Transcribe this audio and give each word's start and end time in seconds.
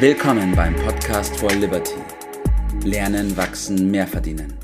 Willkommen 0.00 0.54
beim 0.54 0.76
Podcast 0.76 1.36
for 1.40 1.50
Liberty. 1.50 1.96
Lernen, 2.84 3.36
wachsen, 3.36 3.90
mehr 3.90 4.06
verdienen. 4.06 4.54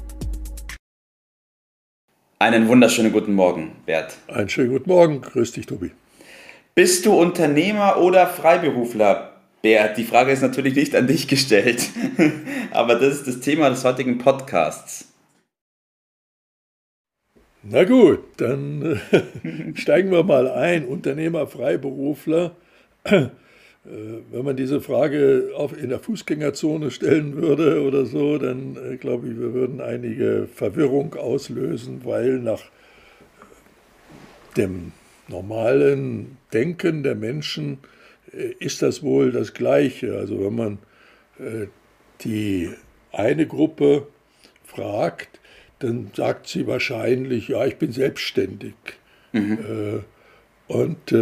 Einen 2.38 2.68
wunderschönen 2.68 3.10
guten 3.10 3.34
Morgen, 3.34 3.72
Bert. 3.84 4.16
Einen 4.28 4.48
schönen 4.48 4.70
guten 4.70 4.88
Morgen. 4.88 5.20
Grüß 5.20 5.50
dich, 5.50 5.66
Tobi. 5.66 5.90
Bist 6.76 7.04
du 7.04 7.18
Unternehmer 7.18 7.96
oder 7.96 8.28
Freiberufler? 8.28 9.32
Bert, 9.60 9.98
die 9.98 10.04
Frage 10.04 10.30
ist 10.30 10.42
natürlich 10.42 10.76
nicht 10.76 10.94
an 10.94 11.08
dich 11.08 11.26
gestellt, 11.26 11.90
aber 12.70 12.94
das 12.94 13.14
ist 13.14 13.26
das 13.26 13.40
Thema 13.40 13.70
des 13.70 13.82
heutigen 13.82 14.18
Podcasts. 14.18 15.08
Na 17.64 17.82
gut, 17.82 18.20
dann 18.36 19.00
äh, 19.10 19.74
steigen 19.74 20.12
wir 20.12 20.22
mal 20.22 20.48
ein. 20.48 20.86
Unternehmer, 20.86 21.48
Freiberufler. 21.48 22.52
Äh, 23.84 24.22
wenn 24.30 24.44
man 24.44 24.56
diese 24.56 24.80
Frage 24.80 25.50
in 25.80 25.90
der 25.90 25.98
Fußgängerzone 25.98 26.90
stellen 26.90 27.36
würde 27.36 27.82
oder 27.82 28.06
so, 28.06 28.38
dann 28.38 28.76
äh, 28.76 28.96
glaube 28.96 29.28
ich, 29.28 29.38
wir 29.38 29.52
würden 29.52 29.80
einige 29.80 30.48
Verwirrung 30.52 31.14
auslösen, 31.14 32.00
weil 32.04 32.38
nach 32.38 32.62
dem 34.56 34.92
normalen 35.28 36.38
Denken 36.52 37.02
der 37.02 37.14
Menschen 37.14 37.78
äh, 38.32 38.54
ist 38.58 38.80
das 38.82 39.02
wohl 39.02 39.32
das 39.32 39.52
Gleiche. 39.54 40.16
Also 40.16 40.44
wenn 40.44 40.54
man 40.54 40.78
die 42.20 42.70
eine 43.10 43.44
Gruppe 43.44 44.06
fragt, 44.64 45.40
dann 45.80 46.12
sagt 46.14 46.46
sie 46.46 46.68
wahrscheinlich, 46.68 47.48
ja, 47.48 47.66
ich 47.66 47.74
bin 47.74 47.90
selbstständig. 47.90 48.74
Mhm. 49.32 50.04
Und 50.68 51.12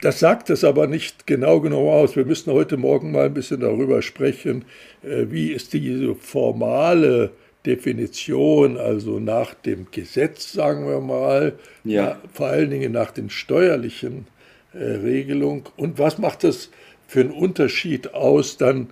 das 0.00 0.20
sagt 0.20 0.50
es 0.50 0.64
aber 0.64 0.86
nicht 0.86 1.26
genau 1.26 1.60
genau 1.60 1.90
aus. 1.90 2.16
Wir 2.16 2.24
müssen 2.24 2.52
heute 2.52 2.76
Morgen 2.76 3.12
mal 3.12 3.26
ein 3.26 3.34
bisschen 3.34 3.60
darüber 3.60 4.02
sprechen, 4.02 4.64
äh, 5.02 5.26
wie 5.30 5.52
ist 5.52 5.72
diese 5.72 6.14
formale 6.14 7.30
Definition, 7.66 8.76
also 8.76 9.18
nach 9.18 9.54
dem 9.54 9.88
Gesetz, 9.90 10.52
sagen 10.52 10.86
wir 10.86 11.00
mal, 11.00 11.58
ja. 11.84 12.18
vor 12.32 12.46
allen 12.46 12.70
Dingen 12.70 12.92
nach 12.92 13.10
den 13.10 13.30
steuerlichen 13.30 14.26
äh, 14.72 14.78
Regelungen 14.78 15.64
und 15.76 15.98
was 15.98 16.18
macht 16.18 16.44
das 16.44 16.70
für 17.06 17.20
einen 17.20 17.30
Unterschied 17.30 18.14
aus 18.14 18.56
dann 18.56 18.88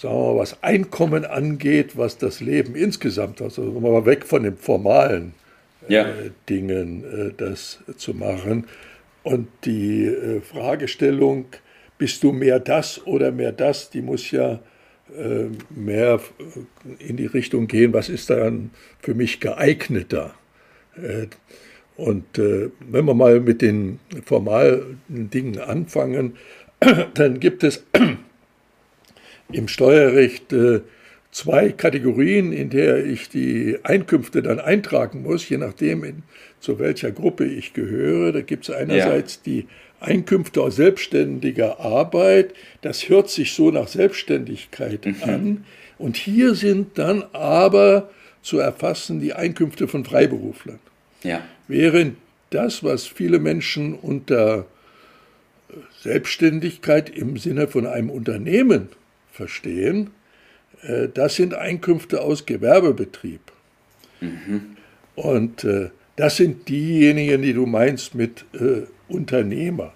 sagen 0.00 0.14
wir 0.14 0.32
mal, 0.32 0.38
was 0.38 0.62
Einkommen 0.62 1.24
angeht, 1.26 1.96
was 1.98 2.16
das 2.16 2.40
Leben 2.40 2.74
insgesamt, 2.74 3.42
also 3.42 3.62
mal 3.62 4.06
weg 4.06 4.24
von 4.24 4.44
den 4.44 4.56
formalen 4.56 5.34
äh, 5.88 5.94
ja. 5.94 6.06
Dingen, 6.48 7.04
äh, 7.04 7.32
das 7.36 7.80
zu 7.96 8.14
machen. 8.14 8.64
Und 9.22 9.48
die 9.64 10.06
äh, 10.06 10.40
Fragestellung, 10.40 11.46
bist 11.98 12.22
du 12.22 12.32
mehr 12.32 12.58
das 12.58 13.06
oder 13.06 13.30
mehr 13.30 13.52
das, 13.52 13.90
die 13.90 14.00
muss 14.00 14.30
ja 14.30 14.60
äh, 15.16 15.48
mehr 15.68 16.20
äh, 16.38 17.04
in 17.08 17.16
die 17.16 17.26
Richtung 17.26 17.66
gehen, 17.66 17.92
was 17.92 18.08
ist 18.08 18.30
dann 18.30 18.70
für 19.00 19.14
mich 19.14 19.38
geeigneter. 19.40 20.34
Äh, 20.96 21.26
und 21.96 22.38
wenn 22.38 23.04
wir 23.04 23.12
mal 23.12 23.40
mit 23.40 23.60
den 23.60 23.98
formalen 24.24 24.98
Dingen 25.08 25.58
anfangen, 25.58 26.38
dann 27.14 27.40
gibt 27.40 27.62
es 27.62 27.84
im 29.52 29.68
Steuerrecht 29.68 30.50
äh, 30.54 30.80
zwei 31.30 31.70
Kategorien, 31.70 32.52
in 32.52 32.70
der 32.70 33.04
ich 33.04 33.28
die 33.28 33.78
Einkünfte 33.82 34.42
dann 34.42 34.58
eintragen 34.58 35.22
muss, 35.22 35.48
je 35.48 35.58
nachdem, 35.58 36.04
in, 36.04 36.22
zu 36.60 36.78
welcher 36.78 37.12
Gruppe 37.12 37.44
ich 37.44 37.72
gehöre. 37.72 38.32
Da 38.32 38.40
gibt 38.42 38.68
es 38.68 38.74
einerseits 38.74 39.36
ja. 39.36 39.40
die 39.52 39.66
Einkünfte 40.00 40.62
aus 40.62 40.76
selbstständiger 40.76 41.80
Arbeit. 41.80 42.54
Das 42.82 43.08
hört 43.08 43.30
sich 43.30 43.52
so 43.52 43.70
nach 43.70 43.88
Selbstständigkeit 43.88 45.06
mhm. 45.06 45.16
an. 45.22 45.64
Und 45.98 46.16
hier 46.16 46.54
sind 46.54 46.98
dann 46.98 47.24
aber 47.32 48.10
zu 48.42 48.58
erfassen 48.58 49.20
die 49.20 49.34
Einkünfte 49.34 49.86
von 49.86 50.04
Freiberuflern. 50.04 50.78
Ja. 51.22 51.42
Während 51.68 52.16
das, 52.48 52.82
was 52.82 53.06
viele 53.06 53.38
Menschen 53.38 53.94
unter 53.94 54.66
Selbstständigkeit 56.00 57.10
im 57.10 57.36
Sinne 57.36 57.68
von 57.68 57.86
einem 57.86 58.10
Unternehmen 58.10 58.88
verstehen, 59.30 60.06
äh, 60.06 60.19
das 61.14 61.36
sind 61.36 61.54
Einkünfte 61.54 62.22
aus 62.22 62.46
Gewerbebetrieb. 62.46 63.40
Mhm. 64.20 64.76
Und 65.14 65.64
äh, 65.64 65.90
das 66.16 66.36
sind 66.36 66.68
diejenigen, 66.68 67.42
die 67.42 67.52
du 67.52 67.66
meinst 67.66 68.14
mit 68.14 68.44
äh, 68.54 68.82
Unternehmer. 69.08 69.92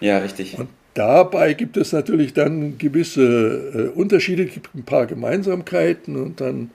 Ja, 0.00 0.18
richtig. 0.18 0.58
Und 0.58 0.68
dabei 0.94 1.54
gibt 1.54 1.76
es 1.76 1.92
natürlich 1.92 2.32
dann 2.34 2.78
gewisse 2.78 3.92
Unterschiede, 3.94 4.46
gibt 4.46 4.74
ein 4.74 4.84
paar 4.84 5.06
Gemeinsamkeiten 5.06 6.16
und 6.16 6.40
dann 6.40 6.70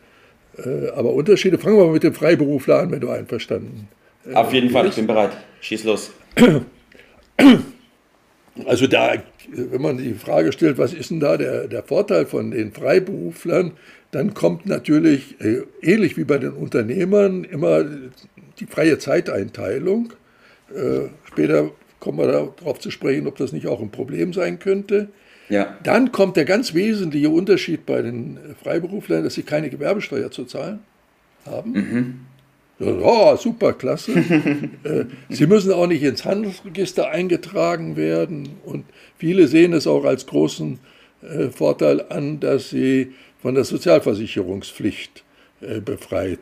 aber 0.94 1.14
Unterschiede. 1.14 1.58
Fangen 1.58 1.78
wir 1.78 1.86
mal 1.86 1.94
mit 1.94 2.04
dem 2.04 2.14
Freiberufler 2.14 2.80
an, 2.80 2.92
wenn 2.92 3.00
du 3.00 3.10
einverstanden 3.10 3.88
bist. 4.26 4.36
Auf 4.36 4.54
jeden 4.54 4.70
Fall, 4.70 4.88
ich 4.88 4.96
bin 4.96 5.08
bereit. 5.08 5.32
Schieß 5.62 5.86
los. 5.86 6.12
Also 8.70 8.86
da, 8.86 9.16
wenn 9.52 9.82
man 9.82 9.98
die 9.98 10.14
Frage 10.14 10.52
stellt, 10.52 10.78
was 10.78 10.94
ist 10.94 11.10
denn 11.10 11.20
da 11.20 11.38
der, 11.38 11.68
der 11.68 11.82
Vorteil 11.82 12.28
von 12.28 12.52
den 12.52 12.72
Freiberuflern, 12.72 13.72
dann 14.12 14.36
kommt 14.36 14.68
natürlich, 14.68 15.42
äh, 15.42 15.64
ähnlich 15.82 16.18
wie 16.18 16.24
bei 16.24 16.38
den 16.38 16.52
Unternehmern, 16.52 17.46
immer 17.46 17.84
die 18.60 18.68
freie 18.68 19.00
Zeiteinteilung. 19.00 20.14
Äh, 20.72 21.10
später 21.24 21.72
kommen 22.00 22.20
wir 22.20 22.28
darauf 22.28 22.78
zu 22.80 22.92
sprechen, 22.92 23.26
ob 23.26 23.38
das 23.38 23.54
nicht 23.54 23.66
auch 23.66 23.82
ein 23.82 23.90
Problem 23.90 24.34
sein 24.34 24.60
könnte. 24.60 25.08
Ja. 25.50 25.76
Dann 25.82 26.12
kommt 26.12 26.38
der 26.38 26.46
ganz 26.46 26.76
wesentliche 26.76 27.32
Unterschied 27.32 27.88
bei 27.88 28.04
den 28.04 28.38
Freiberuflern, 28.62 29.24
dass 29.24 29.34
sie 29.34 29.42
keine 29.42 29.72
Gewerbesteuer 29.72 30.30
zu 30.30 30.46
zahlen 30.46 30.82
haben. 31.44 31.72
Mhm. 31.72 32.20
Oh, 32.80 33.36
super, 33.36 33.74
klasse. 33.74 34.12
Äh, 34.84 35.06
sie 35.28 35.46
müssen 35.46 35.74
auch 35.74 35.88
nicht 35.88 36.04
ins 36.04 36.24
Handelsregister 36.24 37.10
eingetragen 37.10 37.98
werden 37.98 38.50
und 38.64 38.86
viele 39.18 39.48
sehen 39.48 39.74
es 39.74 39.88
auch 39.88 40.06
als 40.06 40.26
großen 40.26 40.80
äh, 41.22 41.50
Vorteil 41.50 42.06
an, 42.10 42.40
dass 42.40 42.70
sie 42.70 43.14
von 43.42 43.56
der 43.56 43.66
Sozialversicherungspflicht 43.66 45.24
äh, 45.62 45.82
befreit 45.82 46.40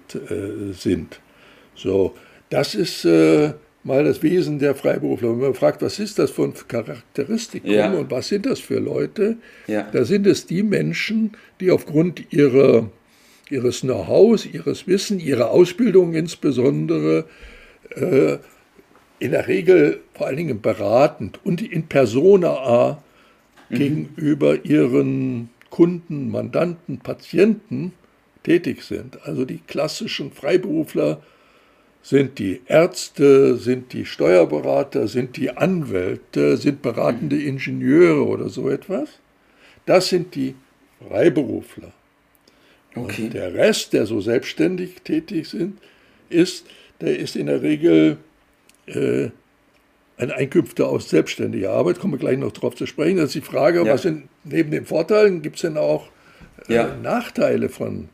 sind. 0.73 1.19
So, 1.75 2.13
das 2.49 2.75
ist 2.75 3.05
mal 3.83 4.03
das 4.03 4.21
Wesen 4.21 4.59
der 4.59 4.75
Freiberufler. 4.75 5.29
Wenn 5.29 5.39
man 5.39 5.53
fragt, 5.53 5.81
was 5.81 5.97
ist 5.97 6.19
das 6.19 6.31
für 6.31 6.43
ein 6.43 6.53
Charakteristikum 6.67 7.71
ja. 7.71 7.91
und 7.91 8.11
was 8.11 8.27
sind 8.27 8.45
das 8.45 8.59
für 8.59 8.79
Leute, 8.79 9.37
ja. 9.67 9.87
da 9.91 10.05
sind 10.05 10.27
es 10.27 10.45
die 10.45 10.63
Menschen, 10.63 11.31
die 11.59 11.71
aufgrund 11.71 12.31
ihrer 12.31 12.89
ihres 13.49 13.81
Know-hows, 13.81 14.45
ihres 14.45 14.87
Wissens, 14.87 15.23
ihrer 15.23 15.51
Ausbildung 15.51 16.13
insbesondere, 16.13 17.25
äh, 17.95 18.37
in 19.19 19.31
der 19.31 19.47
Regel 19.47 20.01
vor 20.13 20.27
allen 20.27 20.37
Dingen 20.37 20.61
beratend 20.61 21.39
und 21.43 21.61
in 21.61 21.87
persona 21.87 22.49
a 22.49 23.03
mhm. 23.69 23.75
gegenüber 23.75 24.65
ihren 24.65 25.49
Kunden, 25.69 26.29
Mandanten, 26.29 26.99
Patienten 26.99 27.93
tätig 28.43 28.83
sind. 28.83 29.25
Also 29.25 29.45
die 29.45 29.59
klassischen 29.67 30.31
Freiberufler 30.31 31.21
sind 32.01 32.39
die 32.39 32.61
Ärzte, 32.67 33.57
sind 33.57 33.91
die 33.91 34.05
Steuerberater, 34.05 35.07
sind 35.07 35.35
die 35.35 35.49
Anwälte, 35.49 36.55
sind 36.57 36.81
beratende 36.81 37.35
mhm. 37.35 37.47
Ingenieure 37.47 38.25
oder 38.25 38.49
so 38.49 38.69
etwas. 38.69 39.09
Das 39.85 40.09
sind 40.09 40.35
die 40.35 40.55
Freiberufler. 41.05 41.91
Okay. 43.03 43.25
Und 43.25 43.33
der 43.33 43.53
Rest, 43.53 43.93
der 43.93 44.05
so 44.05 44.21
selbstständig 44.21 45.01
tätig 45.03 45.47
sind, 45.47 45.79
ist, 46.29 46.65
der 47.01 47.17
ist 47.17 47.35
in 47.35 47.47
der 47.47 47.61
Regel 47.61 48.17
äh, 48.87 49.29
ein 50.17 50.31
Einkünfte 50.31 50.87
aus 50.87 51.09
selbstständiger 51.09 51.71
Arbeit. 51.71 51.99
Kommen 51.99 52.13
wir 52.13 52.19
gleich 52.19 52.37
noch 52.37 52.51
darauf 52.51 52.75
zu 52.75 52.85
sprechen. 52.85 53.17
Das 53.17 53.27
ist 53.27 53.35
die 53.35 53.41
Frage, 53.41 53.85
ja. 53.85 53.93
was 53.93 54.01
sind 54.01 54.29
neben 54.43 54.71
den 54.71 54.85
Vorteilen, 54.85 55.41
gibt 55.41 55.57
es 55.57 55.61
denn 55.61 55.77
auch 55.77 56.07
äh, 56.67 56.73
ja. 56.73 56.95
Nachteile 57.01 57.69
von 57.69 58.09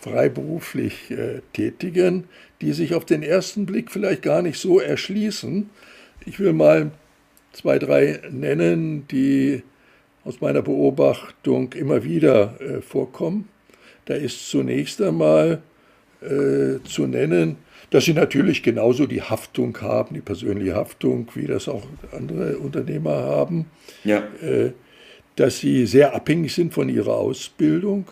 freiberuflich 0.00 1.10
äh, 1.12 1.40
Tätigen, 1.52 2.24
die 2.60 2.72
sich 2.72 2.94
auf 2.94 3.04
den 3.04 3.22
ersten 3.22 3.66
Blick 3.66 3.90
vielleicht 3.90 4.22
gar 4.22 4.42
nicht 4.42 4.58
so 4.58 4.80
erschließen. 4.80 5.70
Ich 6.26 6.40
will 6.40 6.52
mal 6.52 6.90
zwei, 7.52 7.78
drei 7.78 8.20
nennen, 8.30 9.06
die 9.08 9.62
aus 10.24 10.40
meiner 10.40 10.62
Beobachtung 10.62 11.72
immer 11.72 12.04
wieder 12.04 12.60
äh, 12.60 12.80
vorkommen. 12.80 13.48
Da 14.06 14.14
ist 14.14 14.48
zunächst 14.48 15.00
einmal 15.00 15.62
äh, 16.20 16.82
zu 16.84 17.06
nennen, 17.06 17.56
dass 17.90 18.04
sie 18.04 18.14
natürlich 18.14 18.62
genauso 18.62 19.06
die 19.06 19.22
Haftung 19.22 19.78
haben, 19.80 20.14
die 20.14 20.20
persönliche 20.20 20.74
Haftung, 20.74 21.28
wie 21.34 21.46
das 21.46 21.68
auch 21.68 21.86
andere 22.12 22.58
Unternehmer 22.58 23.12
haben. 23.12 23.66
Ja. 24.04 24.22
Äh, 24.40 24.72
dass 25.36 25.58
sie 25.58 25.86
sehr 25.86 26.14
abhängig 26.14 26.54
sind 26.54 26.74
von 26.74 26.88
ihrer 26.88 27.14
Ausbildung. 27.14 28.06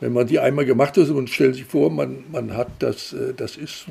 Wenn 0.00 0.12
man 0.12 0.26
die 0.26 0.40
einmal 0.40 0.64
gemacht 0.64 0.96
hat 0.96 1.08
und 1.10 1.30
stellt 1.30 1.54
sich 1.54 1.64
vor, 1.64 1.90
man, 1.90 2.24
man 2.32 2.56
hat 2.56 2.68
das, 2.80 3.12
äh, 3.12 3.34
das 3.34 3.56
ist 3.56 3.86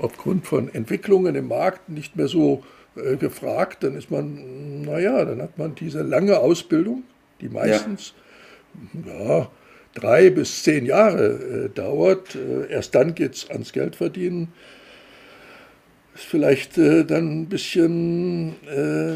aufgrund 0.00 0.46
von 0.46 0.72
Entwicklungen 0.72 1.34
im 1.34 1.48
Markt 1.48 1.88
nicht 1.88 2.16
mehr 2.16 2.28
so 2.28 2.62
äh, 2.96 3.16
gefragt, 3.16 3.82
dann 3.82 3.96
ist 3.96 4.10
man 4.10 4.82
naja, 4.82 5.24
dann 5.24 5.42
hat 5.42 5.58
man 5.58 5.74
diese 5.74 6.02
lange 6.02 6.38
Ausbildung, 6.38 7.02
die 7.40 7.48
meistens 7.48 8.14
ja. 9.06 9.40
ja 9.40 9.50
drei 9.94 10.30
bis 10.30 10.62
zehn 10.62 10.86
Jahre 10.86 11.66
äh, 11.66 11.68
dauert. 11.74 12.34
Äh, 12.34 12.70
erst 12.72 12.94
dann 12.94 13.14
geht 13.14 13.34
es 13.34 13.50
ans 13.50 13.72
Geldverdienen. 13.72 14.48
Ist 16.14 16.24
vielleicht 16.24 16.78
äh, 16.78 17.04
dann 17.04 17.42
ein 17.42 17.46
bisschen 17.46 18.54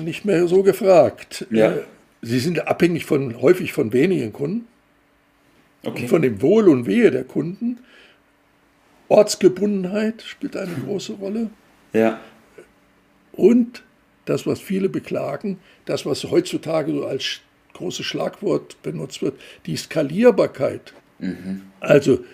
nicht 0.05 0.25
mehr 0.25 0.47
so 0.47 0.63
gefragt. 0.63 1.47
Ja. 1.51 1.79
Sie 2.21 2.39
sind 2.39 2.69
abhängig 2.69 3.05
von 3.05 3.41
häufig 3.41 3.73
von 3.73 3.93
wenigen 3.93 4.33
Kunden. 4.33 4.69
Okay. 5.85 6.03
Und 6.03 6.09
von 6.09 6.23
dem 6.23 6.41
Wohl 6.41 6.69
und 6.69 6.87
Wehe 6.87 7.11
der 7.11 7.25
Kunden. 7.25 7.79
Ortsgebundenheit 9.09 10.23
spielt 10.23 10.57
eine 10.57 10.75
große 10.87 11.15
Rolle. 11.15 11.51
Ja. 11.93 12.21
Und 13.33 13.83
das, 14.25 14.47
was 14.47 14.61
viele 14.61 14.89
beklagen, 14.89 15.59
das, 15.85 16.07
was 16.07 16.23
heutzutage 16.25 16.93
so 16.93 17.05
als 17.05 17.41
großes 17.75 18.05
Schlagwort 18.07 18.81
benutzt 18.83 19.23
wird, 19.23 19.39
die 19.67 19.77
Skalierbarkeit. 19.77 20.93
Mhm. 21.19 21.63
Also 21.81 22.25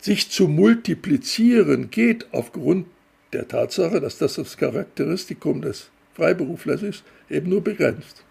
sich 0.00 0.30
zu 0.30 0.48
multiplizieren 0.48 1.90
geht 1.90 2.26
aufgrund 2.32 2.86
der 3.32 3.48
Tatsache, 3.48 4.00
dass 4.00 4.18
das 4.18 4.34
das 4.34 4.56
Charakteristikum 4.56 5.60
des 5.60 5.90
Freiberuflers 6.14 6.82
ist, 6.82 7.04
eben 7.28 7.50
nur 7.50 7.62
begrenzt. 7.62 8.24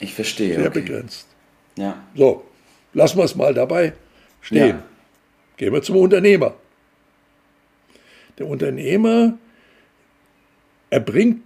Ich 0.00 0.14
verstehe. 0.14 0.56
Sehr 0.56 0.68
okay. 0.68 0.80
begrenzt. 0.80 1.26
Ja. 1.76 2.02
So, 2.14 2.44
lassen 2.92 3.18
wir 3.18 3.24
es 3.24 3.34
mal 3.34 3.54
dabei 3.54 3.92
stehen. 4.40 4.68
Ja. 4.68 4.82
Gehen 5.56 5.72
wir 5.72 5.82
zum 5.82 5.96
Unternehmer. 5.96 6.54
Der 8.38 8.46
Unternehmer 8.46 9.38
erbringt 10.88 11.42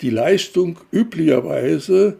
die 0.00 0.10
Leistung 0.10 0.78
üblicherweise 0.90 2.18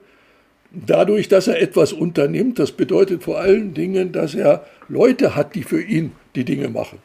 dadurch, 0.75 1.29
dass 1.29 1.49
er 1.49 1.61
etwas 1.61 1.93
unternimmt. 1.93 2.59
Das 2.59 2.73
bedeutet 2.73 3.23
vor 3.23 3.39
allen 3.39 3.75
Dingen, 3.75 4.13
dass 4.13 4.35
er 4.35 4.67
Leute 4.89 5.35
hat, 5.37 5.55
die 5.55 5.63
für 5.63 5.83
ihn 5.83 6.13
die 6.35 6.45
Dinge 6.45 6.69
machen. 6.69 6.99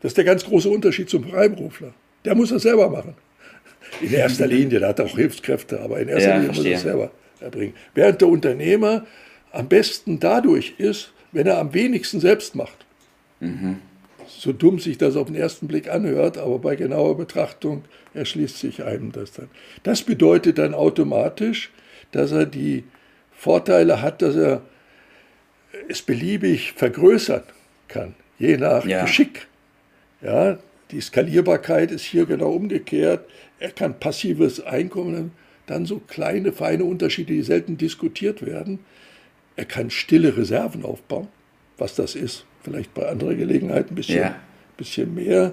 Das 0.00 0.10
ist 0.10 0.16
der 0.16 0.24
ganz 0.24 0.44
große 0.44 0.68
Unterschied 0.68 1.08
zum 1.10 1.24
Freiberufler. 1.24 1.92
Der 2.24 2.34
muss 2.34 2.50
das 2.50 2.62
selber 2.62 2.88
machen. 2.88 3.14
In 4.00 4.12
erster 4.12 4.46
Linie, 4.46 4.80
der 4.80 4.88
hat 4.88 5.00
auch 5.00 5.16
Hilfskräfte, 5.16 5.80
aber 5.80 5.98
in 6.00 6.08
erster 6.08 6.28
Ja, 6.30 6.34
Linie 6.36 6.48
muss 6.48 6.58
er 6.58 6.62
verstehe. 6.64 6.78
selber 6.90 7.10
erbringen. 7.40 7.74
Während 7.94 8.20
der 8.20 8.28
Unternehmer 8.28 9.06
am 9.52 9.68
besten 9.68 10.20
dadurch 10.20 10.74
ist, 10.78 11.12
wenn 11.32 11.46
er 11.46 11.58
am 11.58 11.72
wenigsten 11.74 12.20
selbst 12.20 12.54
macht. 12.54 12.84
So 14.26 14.52
dumm 14.52 14.78
sich 14.78 14.98
das 14.98 15.16
auf 15.16 15.26
den 15.28 15.36
ersten 15.36 15.68
Blick 15.68 15.88
anhört, 15.88 16.38
aber 16.38 16.58
bei 16.58 16.76
genauer 16.76 17.16
Betrachtung 17.16 17.84
erschließt 18.14 18.58
sich 18.58 18.82
einem 18.84 19.12
das 19.12 19.32
dann. 19.32 19.48
Das 19.84 20.02
bedeutet 20.02 20.58
dann 20.58 20.74
automatisch, 20.74 21.70
dass 22.12 22.32
er 22.32 22.46
die 22.46 22.84
Vorteile 23.32 24.02
hat, 24.02 24.22
dass 24.22 24.34
er 24.36 24.62
es 25.88 26.02
beliebig 26.02 26.72
vergrößern 26.72 27.42
kann, 27.88 28.14
je 28.38 28.56
nach 28.56 28.84
Ja. 28.84 29.02
Geschick. 29.02 29.46
Ja, 30.20 30.58
die 30.90 31.00
Skalierbarkeit 31.00 31.90
ist 31.90 32.04
hier 32.04 32.26
genau 32.26 32.50
umgekehrt. 32.52 33.24
Er 33.60 33.70
kann 33.70 33.98
passives 34.00 34.60
Einkommen, 34.60 35.32
dann 35.66 35.84
so 35.86 35.98
kleine, 35.98 36.52
feine 36.52 36.84
Unterschiede, 36.84 37.34
die 37.34 37.42
selten 37.42 37.76
diskutiert 37.76 38.44
werden. 38.44 38.80
Er 39.56 39.66
kann 39.66 39.90
stille 39.90 40.36
Reserven 40.36 40.84
aufbauen, 40.84 41.28
was 41.76 41.94
das 41.94 42.14
ist. 42.14 42.46
Vielleicht 42.62 42.94
bei 42.94 43.06
anderer 43.08 43.34
Gelegenheit 43.34 43.90
ein 43.90 43.94
bisschen, 43.94 44.18
Ja. 44.20 44.36
bisschen 44.76 45.14
mehr. 45.14 45.52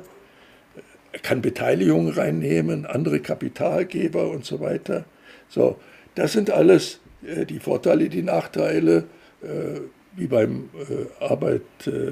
Er 1.11 1.19
kann 1.19 1.41
Beteiligungen 1.41 2.09
reinnehmen, 2.13 2.85
andere 2.85 3.19
Kapitalgeber 3.19 4.29
und 4.29 4.45
so 4.45 4.59
weiter. 4.59 5.05
So, 5.49 5.79
das 6.15 6.33
sind 6.33 6.49
alles 6.51 6.99
äh, 7.25 7.45
die 7.45 7.59
Vorteile, 7.59 8.09
die 8.09 8.23
Nachteile, 8.23 9.05
äh, 9.41 9.79
wie 10.17 10.27
beim 10.27 10.69
äh, 10.75 11.23
Arbeit, 11.23 11.61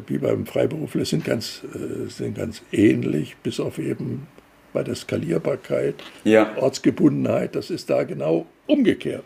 wie 0.07 0.17
beim 0.17 0.45
Freiberufler 0.45 1.05
sind 1.05 1.23
ganz, 1.23 1.61
sind 2.09 2.35
ganz 2.35 2.61
ähnlich, 2.73 3.37
bis 3.41 3.61
auf 3.61 3.79
eben 3.79 4.27
bei 4.73 4.83
der 4.83 4.95
Skalierbarkeit, 4.95 5.95
Ja. 6.25 6.51
Ortsgebundenheit, 6.57 7.55
das 7.55 7.69
ist 7.69 7.89
da 7.89 8.03
genau 8.03 8.45
umgekehrt. 8.67 9.23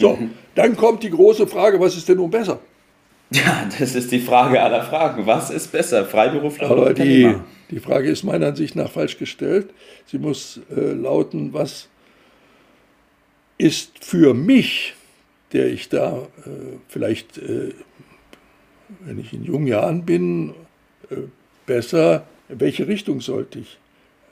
So, 0.00 0.18
dann 0.54 0.74
kommt 0.74 1.02
die 1.02 1.10
große 1.10 1.46
Frage, 1.46 1.78
was 1.78 1.96
ist 1.98 2.08
denn 2.08 2.16
nun 2.16 2.30
besser? 2.30 2.60
Ja, 3.30 3.68
das 3.78 3.94
ist 3.94 4.10
die 4.10 4.20
Frage 4.20 4.62
aller 4.62 4.82
Fragen. 4.82 5.26
Was 5.26 5.50
ist 5.50 5.70
besser, 5.72 6.06
Freiberufler 6.06 6.70
oder 6.70 6.82
Aber 6.82 6.94
die, 6.94 7.24
Unternehmer? 7.24 7.44
die 7.70 7.80
Frage 7.80 8.08
ist 8.08 8.22
meiner 8.24 8.46
Ansicht 8.48 8.74
nach 8.76 8.90
falsch 8.90 9.18
gestellt. 9.18 9.68
Sie 10.06 10.18
muss 10.18 10.60
äh, 10.74 10.80
lauten, 10.92 11.52
was 11.52 11.88
ist 13.58 14.04
für 14.04 14.34
mich, 14.34 14.94
der 15.52 15.68
ich 15.68 15.88
da 15.88 16.28
äh, 16.44 16.50
vielleicht, 16.88 17.38
äh, 17.38 17.72
wenn 19.00 19.18
ich 19.18 19.32
in 19.32 19.44
jungen 19.44 19.66
Jahren 19.66 20.04
bin, 20.04 20.50
äh, 21.10 21.16
besser, 21.66 22.26
welche 22.48 22.88
Richtung 22.88 23.20
sollte 23.20 23.60
ich 23.60 23.78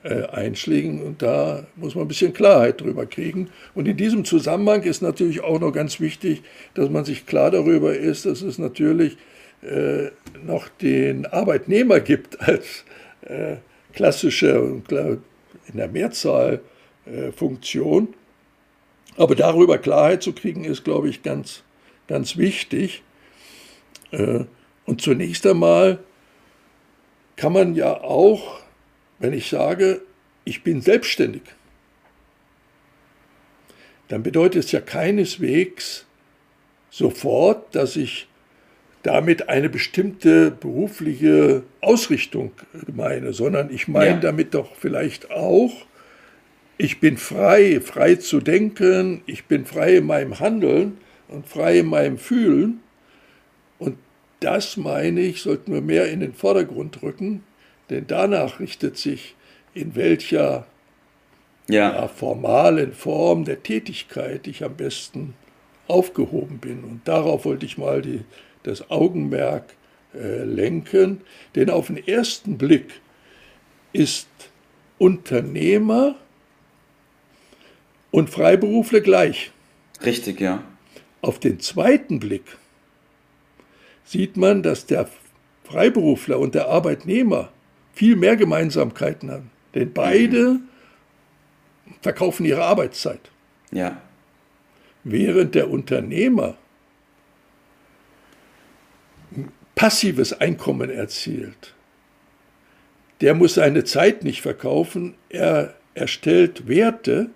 äh, 0.02 0.24
einschlägen? 0.26 1.00
Und 1.02 1.22
da 1.22 1.64
muss 1.76 1.94
man 1.94 2.04
ein 2.04 2.08
bisschen 2.08 2.32
Klarheit 2.32 2.80
drüber 2.80 3.06
kriegen. 3.06 3.50
Und 3.74 3.86
in 3.86 3.96
diesem 3.96 4.24
Zusammenhang 4.24 4.82
ist 4.82 5.00
natürlich 5.00 5.42
auch 5.42 5.60
noch 5.60 5.72
ganz 5.72 6.00
wichtig, 6.00 6.42
dass 6.74 6.90
man 6.90 7.04
sich 7.04 7.26
klar 7.26 7.50
darüber 7.50 7.96
ist, 7.96 8.26
dass 8.26 8.42
es 8.42 8.58
natürlich 8.58 9.16
äh, 9.62 10.08
noch 10.44 10.68
den 10.68 11.26
Arbeitnehmer 11.26 12.00
gibt 12.00 12.40
als 12.40 12.84
äh, 13.22 13.56
klassische 13.92 14.60
und 14.60 14.90
in 14.90 15.76
der 15.76 15.88
Mehrzahl 15.88 16.60
Funktion. 17.36 18.14
Aber 19.16 19.34
darüber 19.34 19.78
Klarheit 19.78 20.22
zu 20.22 20.32
kriegen, 20.32 20.64
ist, 20.64 20.84
glaube 20.84 21.08
ich, 21.08 21.22
ganz, 21.22 21.62
ganz 22.08 22.36
wichtig. 22.36 23.02
Äh, 24.10 24.44
und 24.84 25.00
zunächst 25.00 25.46
einmal 25.46 25.98
kann 27.36 27.52
man 27.52 27.74
ja 27.74 28.00
auch, 28.00 28.60
wenn 29.18 29.32
ich 29.32 29.48
sage, 29.48 30.02
ich 30.44 30.62
bin 30.62 30.80
selbstständig, 30.80 31.42
dann 34.08 34.22
bedeutet 34.22 34.64
es 34.64 34.72
ja 34.72 34.80
keineswegs 34.80 36.04
sofort, 36.90 37.74
dass 37.74 37.96
ich 37.96 38.28
damit 39.02 39.48
eine 39.48 39.68
bestimmte 39.68 40.50
berufliche 40.50 41.64
Ausrichtung 41.80 42.52
meine, 42.92 43.32
sondern 43.32 43.72
ich 43.72 43.88
meine 43.88 44.14
Ja. 44.14 44.20
damit 44.20 44.54
doch 44.54 44.76
vielleicht 44.76 45.30
auch, 45.30 45.72
ich 46.82 46.98
bin 46.98 47.16
frei, 47.16 47.80
frei 47.80 48.16
zu 48.16 48.40
denken, 48.40 49.22
ich 49.26 49.44
bin 49.44 49.66
frei 49.66 49.98
in 49.98 50.06
meinem 50.06 50.40
Handeln 50.40 50.98
und 51.28 51.46
frei 51.46 51.78
in 51.78 51.86
meinem 51.86 52.18
Fühlen. 52.18 52.80
Und 53.78 53.98
das, 54.40 54.76
meine 54.76 55.20
ich, 55.20 55.42
sollten 55.42 55.72
wir 55.72 55.80
mehr 55.80 56.10
in 56.10 56.18
den 56.18 56.34
Vordergrund 56.34 57.00
rücken, 57.00 57.44
denn 57.88 58.06
danach 58.08 58.58
richtet 58.58 58.98
sich, 58.98 59.36
in 59.74 59.94
welcher 59.94 60.66
Ja. 61.68 61.92
ja, 61.94 62.08
formalen 62.08 62.92
Form 62.92 63.44
der 63.44 63.62
Tätigkeit 63.62 64.48
ich 64.48 64.64
am 64.64 64.74
besten 64.74 65.34
aufgehoben 65.86 66.58
bin. 66.58 66.82
Und 66.82 67.02
darauf 67.04 67.44
wollte 67.44 67.64
ich 67.64 67.78
mal 67.78 68.02
die, 68.02 68.22
das 68.64 68.90
Augenmerk 68.90 69.66
äh, 70.14 70.42
lenken, 70.42 71.20
denn 71.54 71.70
auf 71.70 71.86
den 71.86 72.04
ersten 72.08 72.58
Blick 72.58 73.00
ist 73.92 74.26
Unternehmer 74.98 76.16
und 78.12 78.30
Freiberufler 78.30 79.00
gleich. 79.00 79.50
Richtig, 80.04 80.40
ja. 80.40 80.62
Auf 81.20 81.40
den 81.40 81.58
zweiten 81.58 82.20
Blick 82.20 82.44
sieht 84.04 84.36
man, 84.36 84.62
dass 84.62 84.86
der 84.86 85.08
Freiberufler 85.64 86.38
und 86.38 86.54
der 86.54 86.68
Arbeitnehmer 86.68 87.50
viel 87.94 88.14
mehr 88.14 88.36
Gemeinsamkeiten 88.36 89.30
haben. 89.30 89.50
Denn 89.74 89.92
beide 89.92 90.60
verkaufen 92.00 92.44
ihre 92.44 92.62
Arbeitszeit. 92.62 93.30
Ja. 93.70 94.00
Während 95.04 95.54
der 95.54 95.70
Unternehmer 95.70 96.56
passives 99.74 100.32
Einkommen 100.32 100.90
erzielt, 100.90 101.74
der 103.20 103.34
muss 103.34 103.54
seine 103.54 103.84
Zeit 103.84 104.24
nicht 104.24 104.42
verkaufen, 104.42 105.14
er 105.28 105.74
erstellt 105.94 106.68
Werte, 106.68 107.30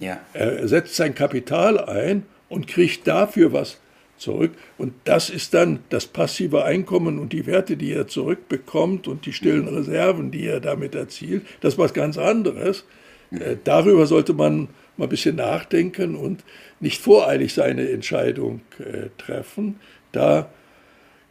Ja. 0.00 0.20
er 0.32 0.66
setzt 0.66 0.96
sein 0.96 1.14
Kapital 1.14 1.78
ein 1.78 2.24
und 2.48 2.66
kriegt 2.66 3.06
dafür 3.06 3.52
was 3.52 3.78
zurück. 4.20 4.52
Und 4.78 4.92
das 5.04 5.30
ist 5.30 5.54
dann 5.54 5.80
das 5.88 6.06
passive 6.06 6.64
Einkommen 6.64 7.18
und 7.18 7.32
die 7.32 7.46
Werte, 7.46 7.76
die 7.76 7.92
er 7.92 8.06
zurückbekommt 8.06 9.08
und 9.08 9.26
die 9.26 9.32
stillen 9.32 9.66
Reserven, 9.68 10.30
die 10.30 10.46
er 10.46 10.60
damit 10.60 10.94
erzielt. 10.94 11.46
Das 11.60 11.74
ist 11.74 11.78
was 11.78 11.94
ganz 11.94 12.18
anderes. 12.18 12.84
Äh, 13.30 13.56
Darüber 13.64 14.06
sollte 14.06 14.34
man 14.34 14.68
mal 14.96 15.06
ein 15.06 15.10
bisschen 15.10 15.36
nachdenken 15.36 16.14
und 16.14 16.44
nicht 16.80 17.00
voreilig 17.00 17.54
seine 17.54 17.88
Entscheidung 17.88 18.60
äh, 18.78 19.08
treffen. 19.16 19.80
Da 20.12 20.50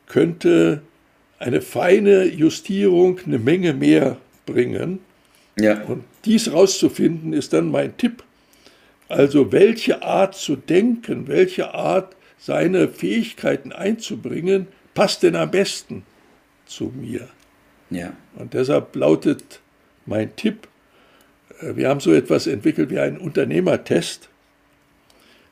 könnte 0.07 0.81
eine 1.38 1.61
feine 1.61 2.25
Justierung 2.25 3.19
eine 3.25 3.39
Menge 3.39 3.73
mehr 3.73 4.17
bringen. 4.45 4.99
Ja. 5.59 5.83
Und 5.83 6.03
dies 6.25 6.51
rauszufinden, 6.51 7.33
ist 7.33 7.53
dann 7.53 7.69
mein 7.69 7.95
Tipp 7.97 8.23
Also 9.09 9.51
welche 9.51 10.03
Art 10.03 10.35
zu 10.35 10.55
denken, 10.55 11.27
welche 11.27 11.73
Art 11.73 12.15
seine 12.37 12.87
Fähigkeiten 12.87 13.73
einzubringen, 13.73 14.67
passt 14.93 15.23
denn 15.23 15.35
am 15.35 15.51
besten 15.51 16.03
zu 16.65 16.93
mir? 16.95 17.27
Ja. 17.89 18.13
Und 18.35 18.53
deshalb 18.53 18.95
lautet 18.95 19.61
mein 20.05 20.35
Tipp, 20.35 20.67
äh, 21.61 21.75
wir 21.75 21.89
haben 21.89 21.99
so 21.99 22.13
etwas 22.13 22.47
entwickelt 22.47 22.91
wie 22.91 22.99
einen 22.99 23.17
Unternehmertest. 23.17 24.29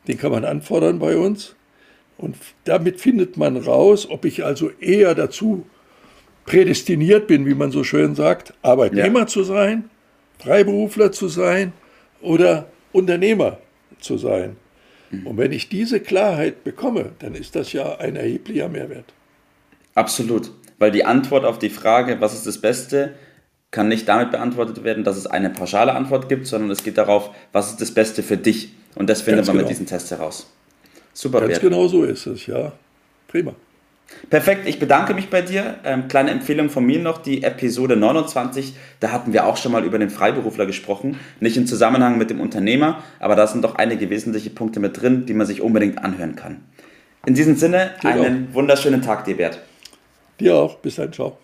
Den 0.08 0.18
kann 0.18 0.32
man 0.32 0.46
anfordern 0.46 1.00
bei 1.00 1.18
uns. 1.18 1.56
Und 2.18 2.38
damit 2.64 3.02
findet 3.02 3.38
man 3.38 3.58
raus, 3.58 4.08
ob 4.10 4.26
ich 4.26 4.46
also 4.46 4.72
eher 4.80 5.14
dazu 5.16 5.66
prädestiniert 6.46 7.28
bin, 7.28 7.46
wie 7.46 7.54
man 7.56 7.72
so 7.72 7.84
schön 7.84 8.16
sagt, 8.16 8.54
Arbeitnehmer 8.62 9.22
ja. 9.22 9.28
zu 9.28 9.44
sein, 9.44 9.90
Freiberufler 10.40 11.12
zu 11.12 11.28
sein 11.28 11.74
oder 12.22 12.70
Unternehmer 12.98 13.60
zu 14.00 14.18
sein. 14.18 14.58
Und 15.24 15.38
wenn 15.38 15.52
ich 15.52 15.70
diese 15.70 16.00
Klarheit 16.00 16.64
bekomme, 16.64 17.12
dann 17.20 17.34
ist 17.34 17.56
das 17.56 17.72
ja 17.72 17.98
ein 17.98 18.16
erheblicher 18.16 18.68
Mehrwert. 18.68 19.14
Absolut, 19.96 20.52
weil 20.80 20.92
die 20.92 21.06
Antwort 21.06 21.46
auf 21.46 21.60
die 21.60 21.70
Frage, 21.70 22.20
was 22.20 22.34
ist 22.34 22.46
das 22.46 22.60
Beste, 22.60 23.14
kann 23.72 23.88
nicht 23.88 24.08
damit 24.08 24.32
beantwortet 24.32 24.84
werden, 24.84 25.04
dass 25.04 25.18
es 25.18 25.28
eine 25.28 25.50
pauschale 25.50 25.94
Antwort 25.94 26.30
gibt, 26.30 26.46
sondern 26.48 26.72
es 26.72 26.84
geht 26.84 26.98
darauf, 26.98 27.32
was 27.52 27.72
ist 27.72 27.82
das 27.82 27.92
Beste 27.92 28.24
für 28.24 28.38
dich. 28.38 28.74
Und 28.96 29.10
das 29.10 29.22
findet 29.22 29.40
Ganz 29.40 29.48
man 29.48 29.58
genau. 29.58 29.68
mit 29.68 29.72
diesem 29.72 29.86
Test 29.86 30.12
heraus. 30.12 30.52
Super. 31.14 31.42
Ganz 31.42 31.54
Bert. 31.54 31.62
genau 31.62 31.88
so 31.88 32.04
ist 32.04 32.26
es, 32.28 32.46
ja. 32.48 32.72
Prima. 33.28 33.56
Perfekt, 34.30 34.68
ich 34.68 34.80
bedanke 34.80 35.14
mich 35.14 35.30
bei 35.30 35.42
dir. 35.42 35.76
Ähm, 35.84 36.08
kleine 36.08 36.32
Empfehlung 36.32 36.70
von 36.70 36.86
mir 36.86 37.00
noch, 37.00 37.20
die 37.20 37.44
Episode 37.44 37.96
29, 37.96 38.76
da 39.00 39.12
hatten 39.12 39.32
wir 39.32 39.46
auch 39.46 39.58
schon 39.58 39.72
mal 39.72 39.86
über 39.86 40.00
den 40.00 40.10
Freiberufler 40.10 40.66
gesprochen. 40.66 41.20
Nicht 41.40 41.56
im 41.56 41.66
Zusammenhang 41.66 42.18
mit 42.18 42.30
dem 42.30 42.42
Unternehmer, 42.42 43.04
aber 43.20 43.36
da 43.36 43.48
sind 43.48 43.64
doch 43.64 43.76
einige 43.76 44.10
wesentliche 44.10 44.50
Punkte 44.50 44.80
mit 44.80 45.02
drin, 45.02 45.26
die 45.26 45.34
man 45.34 45.48
sich 45.48 45.62
unbedingt 45.62 46.04
anhören 46.04 46.36
kann. 46.36 46.64
In 47.26 47.36
diesem 47.36 47.56
Sinne, 47.56 47.92
Geht 48.02 48.12
einen 48.12 48.50
auch. 48.50 48.56
wunderschönen 48.56 49.02
Tag 49.02 49.26
dir, 49.26 49.38
Bert. 49.38 49.60
Dir 50.40 50.56
auch, 50.56 50.78
bis 50.78 50.96
dann, 50.96 51.12
ciao. 51.14 51.38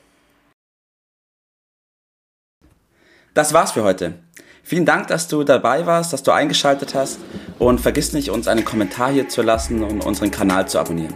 Das 3.34 3.53
war's 3.53 3.72
für 3.72 3.84
heute. 3.84 4.13
Vielen 4.62 4.86
Dank, 4.86 5.08
dass 5.08 5.27
du 5.27 5.43
dabei 5.43 5.86
warst, 5.86 6.13
dass 6.13 6.24
du 6.24 6.32
eingeschaltet 6.32 6.96
hast 6.96 7.20
und 7.60 7.82
vergiss 7.82 8.13
nicht, 8.13 8.29
uns 8.29 8.48
einen 8.48 8.63
Kommentar 8.63 9.12
hier 9.12 9.27
zu 9.27 9.41
lassen 9.41 9.84
und 9.84 10.05
unseren 10.05 10.32
Kanal 10.32 10.67
zu 10.67 10.79
abonnieren. 10.79 11.15